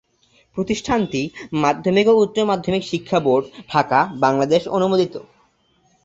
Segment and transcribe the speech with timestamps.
[0.57, 1.21] প্রতিষ্ঠানটি
[1.63, 5.13] মাধ্যমিক ও উচ্চ মাধ্যমিক শিক্ষা বোর্ড, ঢাকা, বাংলাদেশ অনুমোদিত।